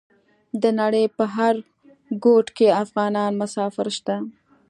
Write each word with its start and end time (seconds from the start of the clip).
د 0.61 0.63
نړۍ 0.79 1.05
په 1.17 1.23
هر 1.35 1.55
ګوټ 2.25 2.47
کې 2.57 2.77
افغانان 2.83 3.31
مسافر 3.41 3.87
شته. 3.97 4.15